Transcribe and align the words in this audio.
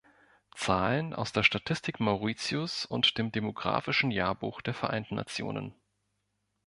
Zahlen 0.55 1.13
aus 1.13 1.31
der 1.31 1.43
Statistik 1.43 1.99
Mauritius 1.99 2.85
und 2.87 3.19
dem 3.19 3.31
Demographischen 3.31 4.09
Jahrbuch 4.09 4.61
der 4.63 4.73
Vereinten 4.73 5.13
Nationen. 5.13 5.75